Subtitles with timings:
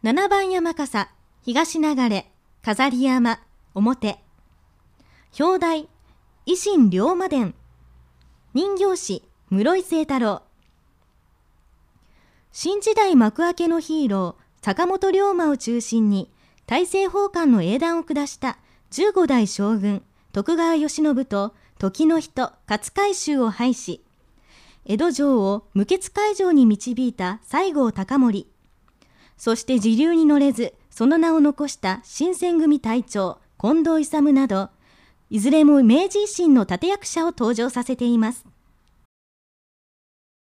[0.00, 1.10] 七番山笠、
[1.42, 2.30] 東流れ、
[2.62, 3.40] 飾り山、
[3.74, 4.20] 表。
[5.36, 5.88] 表題、
[6.46, 7.52] 維新龍馬伝。
[8.54, 10.42] 人形師、室井清太郎。
[12.52, 16.30] 新時代幕開けのヒーロー、坂本龍馬を中心に、
[16.66, 18.58] 大政奉還の英断を下した
[18.92, 24.04] 15代将軍、徳川慶喜と時の人、勝海舟を廃し、
[24.84, 28.57] 江戸城を無血開城に導いた西郷隆盛。
[29.38, 34.68] そして時流に乗れず、その名を残した新選組隊長、近藤勇など、
[35.30, 38.44] いずれも明治維新の立役者を登場させています。